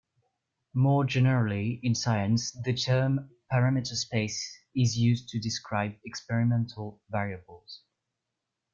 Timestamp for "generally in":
1.05-1.93